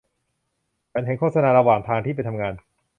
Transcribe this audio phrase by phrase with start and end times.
[0.91, 2.53] ฉันเห็นโฆษณาระหว่างทางที่ไปทำงาน